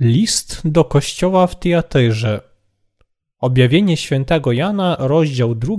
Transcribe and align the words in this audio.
List 0.00 0.60
do 0.64 0.84
kościoła 0.84 1.46
w 1.46 1.58
Tyatyrze. 1.58 2.40
Objawienie 3.38 3.96
świętego 3.96 4.52
Jana, 4.52 4.96
rozdział 4.98 5.54
2, 5.54 5.76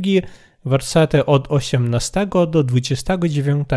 wersety 0.66 1.26
od 1.26 1.52
18 1.52 2.28
do 2.48 2.64
29. 2.64 3.70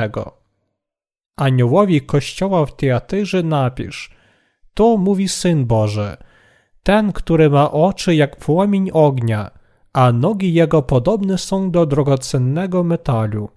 Aniołowi 1.36 2.00
kościoła 2.00 2.66
w 2.66 2.76
Tyatyrze 2.76 3.43
napisz: 3.43 4.11
To 4.75 4.96
mówi 4.96 5.29
Syn 5.29 5.66
Boży, 5.66 6.16
ten, 6.82 7.12
który 7.12 7.50
ma 7.50 7.72
oczy 7.72 8.14
jak 8.14 8.36
płomień 8.36 8.90
ognia, 8.93 9.50
a 9.93 10.12
nogi 10.12 10.54
jego 10.54 10.82
podobne 10.82 11.39
są 11.39 11.70
do 11.70 11.86
drogocennego 11.86 12.84
metalu. 12.84 13.48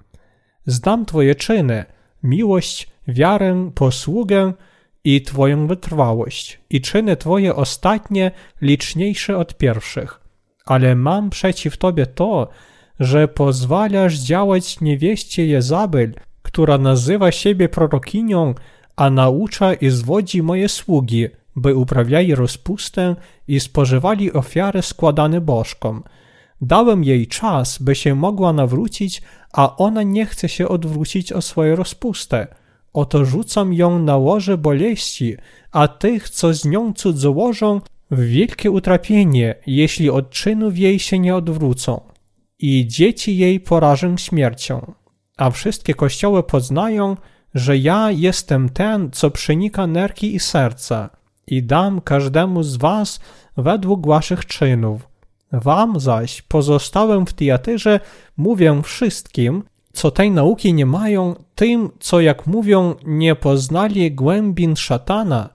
Znam 0.66 1.06
twoje 1.06 1.36
czyny, 1.36 1.86
miłość, 2.24 2.88
wiarę, 3.08 3.72
posługę, 3.76 4.54
i 5.06 5.22
Twoją 5.22 5.68
wytrwałość, 5.68 6.60
i 6.70 6.82
czyny 6.82 7.18
Twoje 7.18 7.56
ostatnie 7.56 8.32
liczniejsze 8.62 9.38
od 9.38 9.58
pierwszych. 9.58 10.22
Ale 10.66 10.96
mam 10.96 11.30
przeciw 11.30 11.78
Tobie 11.78 12.06
to, 12.06 12.50
że 13.00 13.28
pozwalasz 13.28 14.20
działać 14.20 14.82
niewieście 14.82 15.46
Jezabel, 15.46 16.14
która 16.42 16.78
nazywa 16.78 17.32
siebie 17.32 17.70
prorokinią, 17.70 18.54
a 18.96 19.10
naucza 19.10 19.74
i 19.74 19.90
zwodzi 19.90 20.44
moje 20.44 20.70
sługi, 20.70 21.28
by 21.56 21.76
uprawiali 21.76 22.36
rozpustę 22.36 23.16
i 23.48 23.60
spożywali 23.60 24.34
ofiary 24.34 24.82
składane 24.82 25.42
bożkom. 25.42 26.04
Dałem 26.62 27.04
jej 27.04 27.28
czas, 27.28 27.78
by 27.82 27.96
się 27.96 28.16
mogła 28.16 28.54
nawrócić, 28.54 29.22
a 29.54 29.76
ona 29.78 30.04
nie 30.04 30.26
chce 30.26 30.50
się 30.50 30.68
odwrócić 30.68 31.34
o 31.34 31.42
swoją 31.42 31.76
rozpustę. 31.76 32.48
Oto 32.96 33.26
rzucam 33.26 33.74
ją 33.74 34.00
na 34.00 34.18
łoże 34.18 34.58
boleści, 34.58 35.38
a 35.72 35.88
tych, 35.88 36.30
co 36.30 36.54
z 36.54 36.66
nią 36.66 36.94
cudzołożą, 36.94 37.82
w 38.12 38.20
wielkie 38.26 38.72
utrapienie, 38.72 39.56
jeśli 39.68 40.10
od 40.10 40.30
czynów 40.30 40.78
jej 40.78 41.00
się 41.00 41.20
nie 41.20 41.36
odwrócą. 41.36 42.02
I 42.60 42.88
dzieci 42.88 43.38
jej 43.38 43.60
porażę 43.60 44.18
śmiercią. 44.18 44.94
A 45.38 45.50
wszystkie 45.50 45.94
kościoły 45.94 46.44
poznają, 46.44 47.18
że 47.54 47.78
ja 47.78 48.12
jestem 48.12 48.70
ten, 48.70 49.12
co 49.12 49.32
przenika 49.32 49.88
nerki 49.88 50.36
i 50.36 50.40
serca, 50.40 51.10
i 51.48 51.64
dam 51.64 52.02
każdemu 52.02 52.64
z 52.64 52.78
was 52.78 53.20
według 53.58 54.08
waszych 54.08 54.46
czynów. 54.46 55.08
Wam 55.52 56.00
zaś, 56.00 56.42
pozostałem 56.42 57.26
w 57.26 57.34
Tiatyrze, 57.34 58.00
mówię 58.38 58.82
wszystkim, 58.84 59.64
co 59.96 60.12
tej 60.12 60.32
nauki 60.32 60.74
nie 60.74 60.86
mają, 60.86 61.36
tym, 61.56 61.90
co 62.00 62.22
jak 62.22 62.48
mówią, 62.48 62.96
nie 63.06 63.36
poznali 63.36 64.12
głębin 64.12 64.76
szatana, 64.76 65.50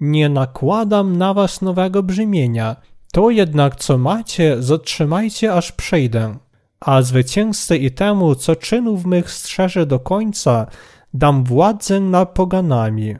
nie 0.00 0.28
nakładam 0.28 1.16
na 1.16 1.34
was 1.34 1.62
nowego 1.62 2.02
brzemienia. 2.02 2.76
To 3.12 3.30
jednak, 3.30 3.76
co 3.76 3.98
macie, 3.98 4.62
zatrzymajcie, 4.62 5.54
aż 5.54 5.72
przejdę. 5.72 6.36
A 6.80 7.02
zwycięzcy 7.02 7.76
i 7.76 7.90
temu, 7.90 8.34
co 8.34 8.56
czynów 8.56 9.04
mych 9.04 9.30
strzeże 9.30 9.86
do 9.86 9.98
końca, 9.98 10.66
dam 11.14 11.44
władzę 11.44 12.00
nad 12.00 12.28
poganami. 12.30 13.16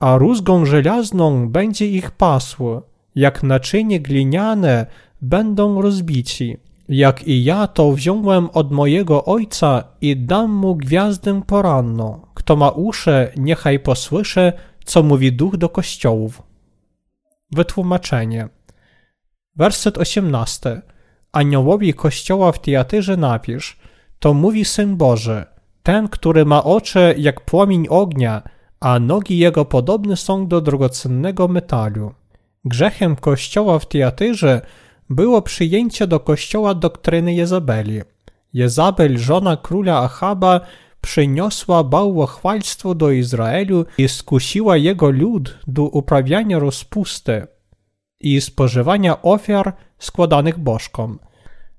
A 0.00 0.18
rózgą 0.18 0.64
żelazną 0.64 1.48
będzie 1.48 1.86
ich 1.86 2.10
pasło, 2.10 2.82
jak 3.14 3.42
naczynie 3.42 4.00
gliniane 4.00 4.86
będą 5.22 5.82
rozbici 5.82 6.56
jak 6.90 7.28
i 7.28 7.44
ja 7.44 7.66
to 7.66 7.92
wziąłem 7.92 8.50
od 8.50 8.70
mojego 8.70 9.24
ojca 9.24 9.84
i 10.00 10.16
dam 10.16 10.50
mu 10.50 10.76
gwiazdę 10.76 11.42
poranną. 11.46 12.20
Kto 12.34 12.56
ma 12.56 12.68
uszy, 12.68 13.32
niechaj 13.36 13.80
posłysze, 13.80 14.52
co 14.84 15.02
mówi 15.02 15.32
duch 15.32 15.56
do 15.56 15.68
kościołów. 15.68 16.42
Wytłumaczenie. 17.52 18.48
Werset 19.56 19.98
18. 19.98 20.82
Aniołowi 21.32 21.94
kościoła 21.94 22.52
w 22.52 22.60
Tiatyrze 22.60 23.16
napisz, 23.16 23.80
to 24.18 24.34
mówi 24.34 24.64
Syn 24.64 24.96
Boży, 24.96 25.44
ten, 25.82 26.08
który 26.08 26.44
ma 26.44 26.64
oczy 26.64 27.14
jak 27.18 27.40
płomień 27.40 27.86
ognia, 27.90 28.42
a 28.80 29.00
nogi 29.00 29.38
jego 29.38 29.64
podobne 29.64 30.16
są 30.16 30.46
do 30.46 30.60
drogocennego 30.60 31.48
metalu. 31.48 32.14
Grzechem 32.64 33.16
kościoła 33.16 33.78
w 33.78 33.88
Tiatyrze 33.88 34.60
było 35.10 35.42
przyjęcie 35.42 36.06
do 36.06 36.20
kościoła 36.20 36.74
doktryny 36.74 37.34
Jezabeli. 37.34 38.00
Jezabel, 38.52 39.18
żona 39.18 39.56
króla 39.56 39.98
Achaba, 39.98 40.60
przyniosła 41.00 41.84
bałwochwalstwo 41.84 42.94
do 42.94 43.10
Izraelu 43.10 43.84
i 43.98 44.08
skusiła 44.08 44.76
jego 44.76 45.10
lud 45.10 45.58
do 45.66 45.82
uprawiania 45.82 46.58
rozpusty 46.58 47.46
i 48.20 48.40
spożywania 48.40 49.22
ofiar 49.22 49.72
składanych 49.98 50.58
bożkom. 50.58 51.18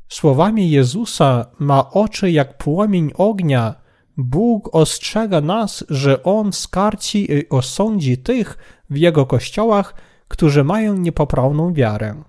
Słowami 0.09 0.71
Jezusa 0.71 1.45
ma 1.59 1.89
oczy 1.91 2.31
jak 2.31 2.57
płomień 2.57 3.11
ognia. 3.15 3.75
Bóg 4.17 4.75
ostrzega 4.75 5.41
nas, 5.41 5.85
że 5.89 6.23
On 6.23 6.53
skarci 6.53 7.31
i 7.33 7.49
osądzi 7.49 8.17
tych 8.17 8.57
w 8.89 8.97
Jego 8.97 9.25
kościołach, 9.25 9.95
którzy 10.27 10.63
mają 10.63 10.97
niepoprawną 10.97 11.73
wiarę. 11.73 12.23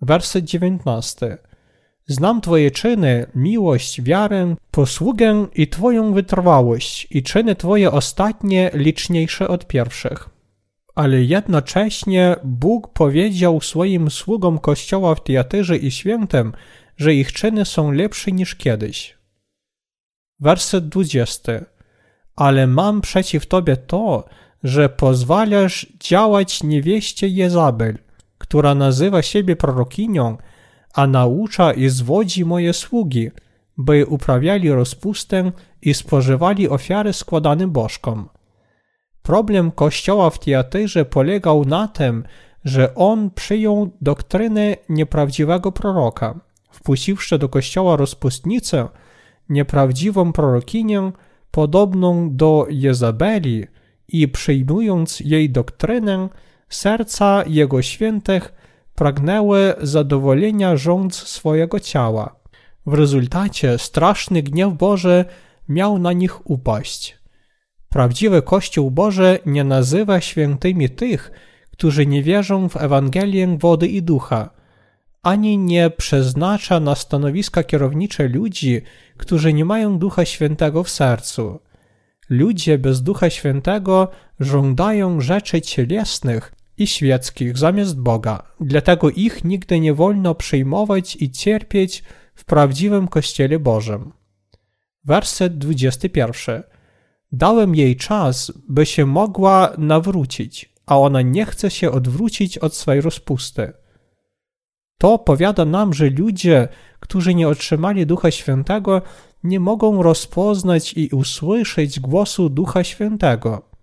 Werset 0.00 0.44
19. 0.44 1.38
Znam 2.06 2.40
Twoje 2.40 2.70
czyny, 2.70 3.26
miłość, 3.34 4.02
wiarę, 4.02 4.56
posługę 4.70 5.46
i 5.54 5.68
Twoją 5.68 6.12
wytrwałość, 6.12 7.06
i 7.10 7.22
czyny 7.22 7.54
Twoje 7.54 7.90
ostatnie 7.90 8.70
liczniejsze 8.74 9.48
od 9.48 9.66
pierwszych. 9.66 10.28
Ale 10.94 11.22
jednocześnie 11.22 12.36
Bóg 12.44 12.92
powiedział 12.92 13.60
swoim 13.60 14.10
sługom 14.10 14.58
Kościoła 14.58 15.14
w 15.14 15.22
Tiatyrze 15.22 15.76
i 15.76 15.90
Świętym, 15.90 16.52
że 16.96 17.14
ich 17.14 17.32
czyny 17.32 17.64
są 17.64 17.90
lepsze 17.90 18.32
niż 18.32 18.54
kiedyś. 18.54 19.18
Werset 20.40 20.88
20. 20.88 21.52
Ale 22.36 22.66
mam 22.66 23.00
przeciw 23.00 23.46
Tobie 23.46 23.76
to, 23.76 24.24
że 24.62 24.88
pozwalasz 24.88 25.86
działać 26.00 26.62
niewieście 26.62 27.28
Jezabel, 27.28 27.98
która 28.38 28.74
nazywa 28.74 29.22
siebie 29.22 29.56
prorokinią, 29.56 30.36
a 30.94 31.06
naucza 31.06 31.72
i 31.72 31.88
zwodzi 31.88 32.44
moje 32.44 32.72
sługi, 32.72 33.30
by 33.78 34.06
uprawiali 34.06 34.70
rozpustę 34.70 35.52
i 35.82 35.94
spożywali 35.94 36.68
ofiary 36.68 37.12
składane 37.12 37.66
bożkom. 37.68 38.28
Problem 39.22 39.70
kościoła 39.70 40.30
w 40.30 40.38
Tiatyrze 40.38 41.04
polegał 41.04 41.64
na 41.64 41.88
tym, 41.88 42.24
że 42.64 42.94
on 42.94 43.30
przyjął 43.30 43.90
doktrynę 44.00 44.76
nieprawdziwego 44.88 45.72
proroka, 45.72 46.40
wpuściwszy 46.70 47.38
do 47.38 47.48
kościoła 47.48 47.96
rozpustnicę, 47.96 48.88
nieprawdziwą 49.48 50.32
prorokinię, 50.32 51.12
podobną 51.50 52.36
do 52.36 52.66
Jezabeli 52.70 53.64
i 54.08 54.28
przyjmując 54.28 55.20
jej 55.20 55.50
doktrynę, 55.50 56.28
serca 56.68 57.44
Jego 57.46 57.82
świętych 57.82 58.52
pragnęły 58.94 59.74
zadowolenia 59.82 60.76
rząd 60.76 61.14
swojego 61.14 61.80
ciała. 61.80 62.36
W 62.86 62.94
rezultacie 62.94 63.78
straszny 63.78 64.42
gniew 64.42 64.74
Boży 64.74 65.24
miał 65.68 65.98
na 65.98 66.12
nich 66.12 66.50
upaść. 66.50 67.18
Prawdziwy 67.88 68.42
Kościół 68.42 68.90
Boży 68.90 69.38
nie 69.46 69.64
nazywa 69.64 70.20
świętymi 70.20 70.90
tych, 70.90 71.30
którzy 71.70 72.06
nie 72.06 72.22
wierzą 72.22 72.68
w 72.68 72.76
Ewangelię 72.76 73.58
wody 73.58 73.86
i 73.86 74.02
ducha, 74.02 74.50
ani 75.22 75.58
nie 75.58 75.90
przeznacza 75.90 76.80
na 76.80 76.94
stanowiska 76.94 77.62
kierownicze 77.62 78.28
ludzi, 78.28 78.82
którzy 79.16 79.52
nie 79.52 79.64
mają 79.64 79.98
Ducha 79.98 80.24
Świętego 80.24 80.84
w 80.84 80.90
sercu. 80.90 81.60
Ludzie 82.28 82.78
bez 82.78 83.02
Ducha 83.02 83.30
Świętego 83.30 84.08
żądają 84.40 85.20
rzeczy 85.20 85.60
cielesnych 85.60 86.52
i 86.78 86.86
świeckich 86.86 87.58
zamiast 87.58 88.00
Boga, 88.00 88.42
dlatego 88.60 89.10
ich 89.10 89.44
nigdy 89.44 89.80
nie 89.80 89.94
wolno 89.94 90.34
przyjmować 90.34 91.16
i 91.16 91.30
cierpieć 91.30 92.02
w 92.34 92.44
prawdziwym 92.44 93.08
Kościele 93.08 93.58
Bożym. 93.58 94.12
Werset 95.04 95.58
21. 95.58 96.62
Dałem 97.32 97.74
jej 97.74 97.96
czas, 97.96 98.52
by 98.68 98.86
się 98.86 99.06
mogła 99.06 99.72
nawrócić, 99.78 100.72
a 100.86 100.98
ona 100.98 101.22
nie 101.22 101.46
chce 101.46 101.70
się 101.70 101.90
odwrócić 101.90 102.58
od 102.58 102.74
swej 102.74 103.00
rozpusty. 103.00 103.72
To 104.98 105.18
powiada 105.18 105.64
nam, 105.64 105.94
że 105.94 106.10
ludzie, 106.10 106.68
którzy 107.00 107.34
nie 107.34 107.48
otrzymali 107.48 108.06
Ducha 108.06 108.30
Świętego, 108.30 109.02
nie 109.44 109.60
mogą 109.60 110.02
rozpoznać 110.02 110.92
i 110.96 111.08
usłyszeć 111.08 112.00
głosu 112.00 112.48
Ducha 112.48 112.84
Świętego. 112.84 113.75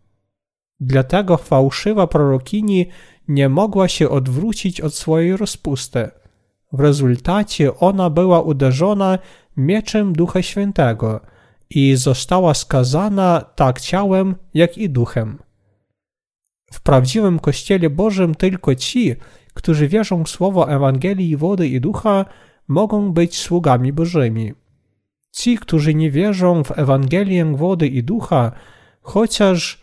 Dlatego 0.86 1.38
fałszywa 1.38 2.08
prorokini 2.08 2.90
nie 3.28 3.50
mogła 3.50 3.88
się 3.88 4.10
odwrócić 4.10 4.82
od 4.82 4.96
swojej 4.96 5.38
rozpusty. 5.38 6.12
W 6.74 6.80
rezultacie 6.80 7.78
ona 7.80 8.10
była 8.10 8.42
uderzona 8.42 9.20
mieczem 9.58 10.14
Ducha 10.14 10.42
Świętego 10.42 11.20
i 11.70 11.96
została 11.96 12.54
skazana 12.54 13.46
tak 13.56 13.82
ciałem, 13.82 14.36
jak 14.54 14.78
i 14.78 14.90
duchem. 14.90 15.38
W 16.74 16.82
prawdziwym 16.82 17.40
Kościele 17.40 17.90
Bożym 17.90 18.36
tylko 18.36 18.76
ci, 18.76 19.16
którzy 19.54 19.88
wierzą 19.88 20.24
w 20.24 20.30
słowo 20.30 20.72
Ewangelii 20.72 21.38
wody 21.38 21.68
i 21.68 21.82
ducha, 21.82 22.26
mogą 22.68 23.12
być 23.12 23.38
sługami 23.38 23.94
Bożymi. 23.94 24.54
Ci, 25.32 25.58
którzy 25.58 25.94
nie 25.94 26.12
wierzą 26.12 26.64
w 26.64 26.80
Ewangelię 26.80 27.46
wody 27.46 27.88
i 27.88 28.04
ducha, 28.04 28.52
chociaż 29.02 29.83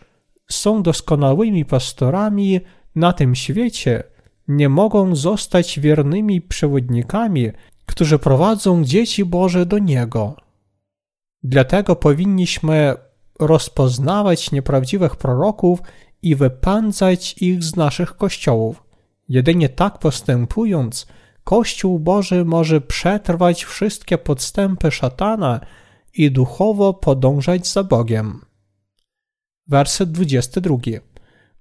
są 0.51 0.83
doskonałymi 0.83 1.65
pastorami 1.65 2.59
na 2.95 3.13
tym 3.13 3.35
świecie, 3.35 4.03
nie 4.47 4.69
mogą 4.69 5.15
zostać 5.15 5.79
wiernymi 5.79 6.41
przewodnikami, 6.41 7.49
którzy 7.85 8.19
prowadzą 8.19 8.83
dzieci 8.83 9.25
Boże 9.25 9.65
do 9.65 9.79
Niego. 9.79 10.35
Dlatego 11.43 11.95
powinniśmy 11.95 12.95
rozpoznawać 13.39 14.51
nieprawdziwych 14.51 15.15
proroków 15.15 15.79
i 16.21 16.35
wypędzać 16.35 17.35
ich 17.41 17.63
z 17.63 17.75
naszych 17.75 18.17
kościołów. 18.17 18.83
Jedynie 19.29 19.69
tak 19.69 19.99
postępując, 19.99 21.07
Kościół 21.43 21.99
Boży 21.99 22.45
może 22.45 22.81
przetrwać 22.81 23.63
wszystkie 23.63 24.17
podstępy 24.17 24.91
szatana 24.91 25.59
i 26.13 26.31
duchowo 26.31 26.93
podążać 26.93 27.67
za 27.67 27.83
Bogiem. 27.83 28.50
Werset 29.71 30.11
22. 30.11 30.77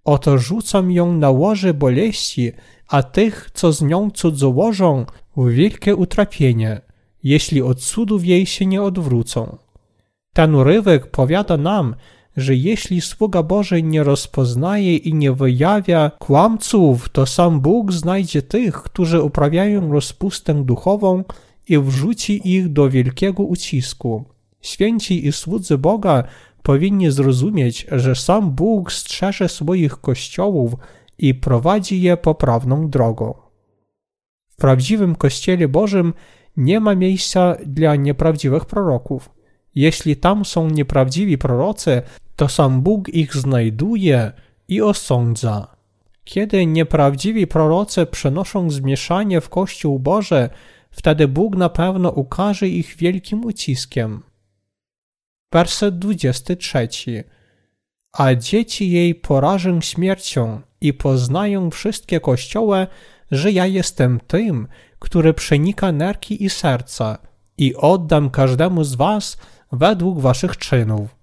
Oto 0.04 0.38
rzucam 0.38 0.90
ją 0.90 1.12
na 1.12 1.30
łoże 1.30 1.74
boleści, 1.74 2.52
a 2.88 3.02
tych, 3.02 3.50
co 3.54 3.72
z 3.72 3.82
nią 3.82 4.10
cudzołożą, 4.10 5.06
w 5.36 5.50
wielkie 5.50 5.96
utrapienie, 5.96 6.80
jeśli 7.22 7.62
od 7.62 7.80
cudów 7.80 8.24
jej 8.24 8.46
się 8.46 8.66
nie 8.66 8.82
odwrócą. 8.82 9.56
Ten 10.32 10.54
urywek 10.54 11.10
powiada 11.10 11.56
nam, 11.56 11.94
że 12.36 12.54
jeśli 12.54 13.00
sługa 13.00 13.42
Boży 13.42 13.82
nie 13.82 14.02
rozpoznaje 14.02 14.96
i 14.96 15.14
nie 15.14 15.32
wyjawia 15.32 16.10
kłamców, 16.18 17.08
to 17.08 17.26
sam 17.26 17.60
Bóg 17.60 17.92
znajdzie 17.92 18.42
tych, 18.42 18.74
którzy 18.82 19.22
uprawiają 19.22 19.92
rozpustę 19.92 20.64
duchową 20.64 21.24
i 21.68 21.78
wrzuci 21.78 22.48
ich 22.56 22.68
do 22.68 22.90
wielkiego 22.90 23.42
ucisku. 23.42 24.24
Święci 24.60 25.26
i 25.26 25.32
słudzy 25.32 25.78
Boga 25.78 26.24
powinni 26.62 27.10
zrozumieć, 27.10 27.86
że 27.92 28.14
sam 28.14 28.50
Bóg 28.50 28.92
strzeże 28.92 29.48
swoich 29.48 30.00
kościołów 30.00 30.74
i 31.18 31.34
prowadzi 31.34 32.02
je 32.02 32.16
poprawną 32.16 32.90
drogą. 32.90 33.34
W 34.50 34.56
prawdziwym 34.56 35.16
Kościele 35.16 35.68
Bożym 35.68 36.14
nie 36.56 36.80
ma 36.80 36.94
miejsca 36.94 37.56
dla 37.66 37.96
nieprawdziwych 37.96 38.64
proroków. 38.64 39.30
Jeśli 39.74 40.16
tam 40.16 40.44
są 40.44 40.70
nieprawdziwi 40.70 41.38
prorocy, 41.38 42.02
to 42.36 42.48
sam 42.48 42.80
Bóg 42.82 43.08
ich 43.08 43.34
znajduje 43.34 44.32
i 44.68 44.82
osądza. 44.82 45.76
Kiedy 46.24 46.66
nieprawdziwi 46.66 47.46
prorocy 47.46 48.06
przenoszą 48.06 48.70
zmieszanie 48.70 49.40
w 49.40 49.48
Kościół 49.48 49.98
Boże, 49.98 50.50
wtedy 50.90 51.28
Bóg 51.28 51.56
na 51.56 51.68
pewno 51.68 52.10
ukaże 52.10 52.68
ich 52.68 52.96
wielkim 52.96 53.44
uciskiem. 53.44 54.22
Werset 55.52 55.99
23. 55.99 57.25
A 58.12 58.35
dzieci 58.35 58.91
jej 58.91 59.14
porażę 59.14 59.82
śmiercią 59.82 60.61
i 60.81 60.93
poznają 60.94 61.70
wszystkie 61.70 62.20
kościoły, 62.20 62.87
że 63.31 63.52
ja 63.52 63.67
jestem 63.67 64.20
tym, 64.26 64.69
który 64.99 65.35
przenika 65.35 65.93
nerki 65.93 66.44
i 66.44 66.50
serca 66.50 67.19
i 67.58 67.75
oddam 67.76 68.31
każdemu 68.31 68.85
z 68.85 68.94
was 68.94 69.37
według 69.73 70.20
waszych 70.20 70.56
czynów. 70.56 71.17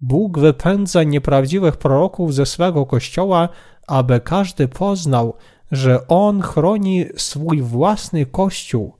Bóg 0.00 0.38
wypędza 0.38 1.02
nieprawdziwych 1.02 1.76
proroków 1.76 2.34
ze 2.34 2.46
swego 2.46 2.86
kościoła, 2.86 3.48
aby 3.86 4.20
każdy 4.20 4.68
poznał, 4.68 5.34
że 5.72 6.08
On 6.08 6.42
chroni 6.42 7.04
swój 7.16 7.62
własny 7.62 8.26
kościół. 8.26 8.96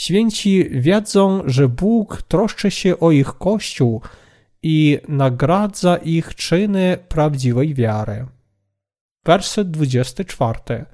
Święci 0.00 0.70
wiedzą, 0.70 1.42
że 1.46 1.68
Bóg 1.68 2.22
troszczy 2.22 2.70
się 2.70 3.00
o 3.00 3.10
ich 3.10 3.26
kościół 3.26 4.00
i 4.62 4.98
nagradza 5.08 5.96
ich 5.96 6.34
czyny 6.34 6.98
prawdziwej 7.08 7.74
wiary. 7.74 8.26
Werset 9.24 9.70
24. 9.70 10.84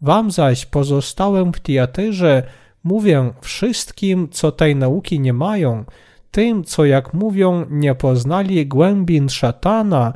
Wam 0.00 0.30
zaś 0.30 0.66
pozostałem 0.66 1.52
w 1.52 1.60
Tiatyrze 1.60 2.42
mówię 2.84 3.30
wszystkim, 3.40 4.28
co 4.28 4.52
tej 4.52 4.76
nauki 4.76 5.20
nie 5.20 5.32
mają, 5.32 5.84
tym, 6.30 6.64
co 6.64 6.84
jak 6.84 7.14
mówią, 7.14 7.66
nie 7.70 7.94
poznali 7.94 8.66
głębin 8.66 9.28
szatana, 9.28 10.12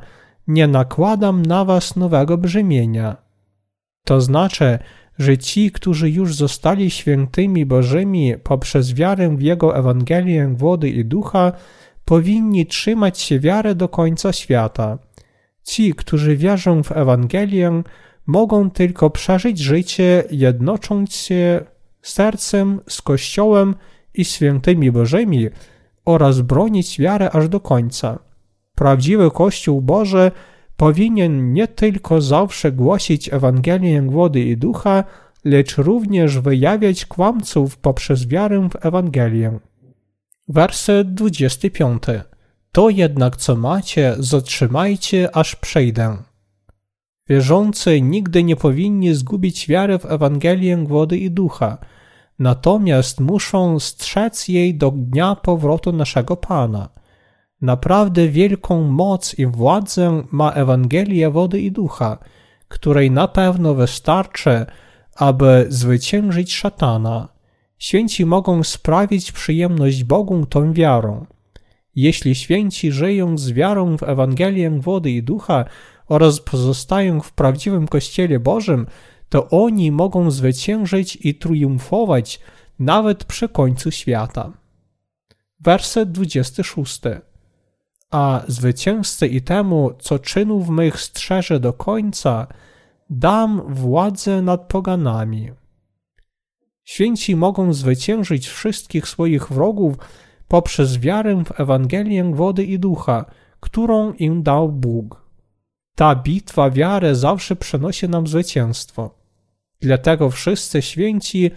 nie 0.47 0.67
nakładam 0.67 1.47
na 1.47 1.65
was 1.65 1.97
nowego 1.97 2.39
brzemienia. 2.39 3.17
To 4.05 4.21
znaczy, 4.21 4.79
że 5.21 5.39
ci, 5.39 5.71
którzy 5.71 6.11
już 6.11 6.35
zostali 6.35 6.91
świętymi 6.91 7.67
Bożymi 7.67 8.35
poprzez 8.43 8.95
wiarę 8.95 9.37
w 9.37 9.43
Jego 9.43 9.77
Ewangelię 9.77 10.55
wody 10.57 10.91
i 10.91 11.05
ducha, 11.05 11.53
powinni 12.05 12.67
trzymać 12.67 13.21
się 13.21 13.41
wiary 13.41 13.75
do 13.75 13.89
końca 13.89 14.33
świata. 14.33 14.99
Ci, 15.63 15.95
którzy 15.95 16.37
wierzą 16.37 16.83
w 16.83 16.93
Ewangelię, 16.93 17.83
mogą 18.27 18.71
tylko 18.71 19.11
przeżyć 19.11 19.59
życie, 19.59 20.25
jednocząc 20.31 21.15
się 21.15 21.61
sercem 22.03 22.81
z 22.89 23.03
Kościołem 23.03 23.75
i 24.15 24.25
świętymi 24.25 24.93
Bożymi, 24.93 25.49
oraz 26.05 26.41
bronić 26.41 26.99
wiarę 26.99 27.31
aż 27.31 27.49
do 27.49 27.61
końca. 27.61 28.19
Prawdziwy 28.75 29.31
Kościół 29.31 29.81
Boży 29.81 30.31
powinien 30.81 31.53
nie 31.53 31.69
tylko 31.69 32.21
zawsze 32.21 32.73
głosić 32.73 33.33
Ewangelię 33.33 34.03
wody 34.03 34.41
i 34.41 34.57
ducha, 34.57 35.05
lecz 35.45 35.77
również 35.77 36.39
wyjawiać 36.39 37.07
kłamców 37.07 37.77
poprzez 37.77 38.27
wiarę 38.27 38.69
w 38.73 38.87
Ewangelię. 38.87 39.59
Werset 40.49 41.15
25. 41.15 42.03
To 42.73 42.91
jednak, 42.91 43.37
co 43.37 43.57
macie, 43.57 44.15
zatrzymajcie, 44.19 45.37
aż 45.37 45.57
przejdę. 45.57 46.17
Wierzący 47.29 48.01
nigdy 48.01 48.43
nie 48.43 48.57
powinni 48.57 49.15
zgubić 49.15 49.69
wiary 49.69 49.99
w 49.99 50.07
Ewangelię 50.07 50.77
wody 50.77 51.19
i 51.19 51.31
ducha– 51.31 51.79
natomiast 52.39 53.21
muszą 53.21 53.79
strzec 53.79 54.49
jej 54.49 54.75
do 54.75 54.91
dnia 54.91 55.37
powrotu 55.37 55.93
naszego 55.93 56.37
Pana. 56.37 56.89
Naprawdę 57.61 58.29
wielką 58.29 58.83
moc 58.83 59.39
i 59.39 59.47
władzę 59.47 60.23
ma 60.31 60.53
Ewangelia 60.53 61.31
wody 61.31 61.61
i 61.61 61.73
ducha, 61.73 62.19
której 62.69 63.11
na 63.11 63.29
pewno 63.29 63.75
wystarczy, 63.75 64.67
aby 65.17 65.67
zwyciężyć 65.69 66.55
szatana. 66.55 67.29
Święci 67.79 68.27
mogą 68.27 68.63
sprawić 68.63 69.33
przyjemność 69.33 70.05
Bogu 70.05 70.47
tą 70.47 70.73
wiarą. 70.73 71.27
Jeśli 71.97 72.35
święci 72.35 72.93
żyją 72.93 73.39
z 73.39 73.53
wiarą 73.53 73.97
w 73.97 74.03
Ewangelię 74.03 74.71
wody 74.71 75.11
i 75.11 75.23
ducha 75.23 75.65
oraz 76.09 76.41
pozostają 76.41 77.21
w 77.21 77.33
prawdziwym 77.33 77.89
Kościele 77.89 78.41
Bożym, 78.41 78.87
to 79.29 79.49
oni 79.49 79.93
mogą 79.93 80.31
zwyciężyć 80.31 81.19
i 81.21 81.35
triumfować 81.35 82.41
nawet 82.79 83.25
przy 83.25 83.49
końcu 83.49 83.91
świata. 83.91 84.53
Werset 85.61 86.13
26. 86.13 87.01
A 88.11 88.43
zwycięzcy 88.49 89.27
i 89.27 89.43
temu, 89.43 89.91
co 89.99 90.19
czynów 90.19 90.69
mych 90.69 91.01
strzeże 91.01 91.61
do 91.61 91.73
końca, 91.73 92.47
dam 93.11 93.75
władzę 93.75 94.43
nad 94.43 94.69
poganami. 94.69 95.51
Święci 96.85 97.37
mogą 97.37 97.73
zwyciężyć 97.73 98.49
wszystkich 98.49 99.09
swoich 99.09 99.49
wrogów 99.49 99.97
poprzez 100.49 100.99
wiarę 100.99 101.45
w 101.45 101.61
Ewangelię 101.61 102.35
wody 102.35 102.65
i 102.65 102.79
ducha, 102.79 103.25
którą 103.61 104.13
im 104.13 104.43
dał 104.43 104.73
Bóg. 104.73 105.31
Ta 105.95 106.15
bitwa 106.15 106.71
wiary 106.71 107.15
zawsze 107.15 107.57
przynosi 107.57 108.09
nam 108.09 108.27
zwycięstwo. 108.27 109.15
Dlatego 109.81 110.31
wszyscy 110.31 110.83
święci 110.83 111.51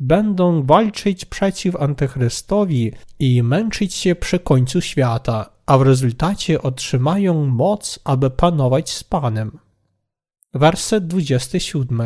będą 0.00 0.62
walczyć 0.62 1.24
przeciw 1.24 1.76
Antychrystowi 1.76 2.92
i 3.18 3.42
męczyć 3.42 3.94
się 3.94 4.14
przy 4.14 4.38
końcu 4.38 4.80
świata, 4.80 5.50
a 5.66 5.78
w 5.78 5.82
rezultacie 5.82 6.62
otrzymają 6.62 7.46
moc, 7.46 8.00
aby 8.04 8.30
panować 8.30 8.90
z 8.90 9.04
Panem. 9.04 9.58
Werset 10.54 11.06
27. 11.06 12.02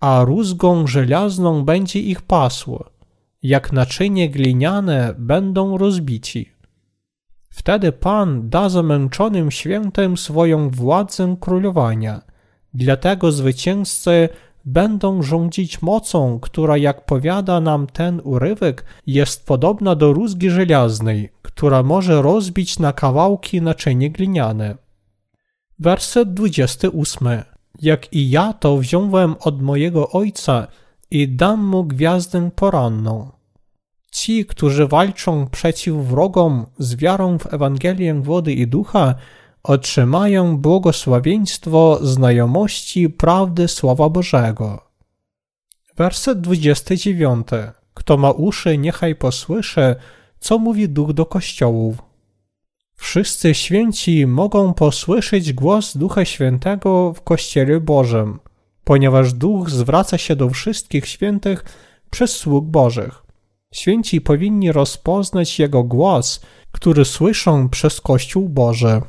A 0.00 0.24
rózgą 0.24 0.86
żelazną 0.86 1.64
będzie 1.64 2.00
ich 2.00 2.22
pasło, 2.22 2.90
jak 3.42 3.72
naczynie 3.72 4.30
gliniane 4.30 5.14
będą 5.18 5.78
rozbici. 5.78 6.52
Wtedy 7.50 7.92
Pan 7.92 8.48
da 8.48 8.68
zamęczonym 8.68 9.50
świętym 9.50 10.16
swoją 10.16 10.70
władzę 10.70 11.36
królowania. 11.40 12.22
Dlatego 12.74 13.32
zwycięzcy 13.32 14.28
będą 14.64 15.22
rządzić 15.22 15.82
mocą, 15.82 16.40
która, 16.40 16.76
jak 16.76 17.04
powiada 17.04 17.60
nam 17.60 17.86
ten 17.86 18.20
urywek, 18.24 18.84
jest 19.06 19.46
podobna 19.46 19.94
do 19.94 20.12
rózgi 20.12 20.50
żelaznej, 20.50 21.28
która 21.42 21.82
może 21.82 22.22
rozbić 22.22 22.78
na 22.78 22.92
kawałki 22.92 23.62
naczynie 23.62 24.10
gliniane. 24.10 24.76
Werset 25.78 26.34
28. 26.34 27.28
Jak 27.82 28.12
i 28.12 28.30
ja 28.30 28.52
to 28.52 28.76
wziąłem 28.76 29.34
od 29.40 29.62
mojego 29.62 30.10
ojca 30.10 30.66
i 31.10 31.28
dam 31.28 31.66
mu 31.66 31.84
gwiazdę 31.84 32.50
poranną. 32.50 33.30
Ci, 34.12 34.46
którzy 34.46 34.86
walczą 34.86 35.46
przeciw 35.46 35.96
wrogom 35.96 36.66
z 36.78 36.94
wiarą 36.96 37.38
w 37.38 37.54
Ewangelię 37.54 38.14
wody 38.22 38.52
i 38.52 38.66
ducha, 38.66 39.14
otrzymają 39.62 40.56
błogosławieństwo 40.56 41.98
znajomości 42.02 43.10
prawdy 43.10 43.68
Słowa 43.68 44.08
Bożego. 44.08 44.90
Werset 45.96 46.40
29. 46.40 47.46
Kto 47.94 48.16
ma 48.16 48.30
uszy, 48.30 48.78
niechaj 48.78 49.14
posłyszy, 49.14 49.96
co 50.40 50.58
mówi 50.58 50.88
Duch 50.88 51.12
do 51.12 51.26
kościołów. 51.26 51.96
Wszyscy 52.94 53.54
święci 53.54 54.26
mogą 54.26 54.74
posłyszeć 54.74 55.52
głos 55.52 55.96
Ducha 55.96 56.24
Świętego 56.24 57.12
w 57.12 57.22
Kościele 57.22 57.80
Bożym, 57.80 58.38
ponieważ 58.84 59.32
Duch 59.32 59.70
zwraca 59.70 60.18
się 60.18 60.36
do 60.36 60.50
wszystkich 60.50 61.06
świętych 61.06 61.64
przez 62.10 62.30
sług 62.36 62.64
Bożych. 62.64 63.22
Święci 63.74 64.20
powinni 64.20 64.72
rozpoznać 64.72 65.58
Jego 65.58 65.84
głos, 65.84 66.40
który 66.72 67.04
słyszą 67.04 67.68
przez 67.68 68.00
Kościół 68.00 68.48
Boży. 68.48 69.02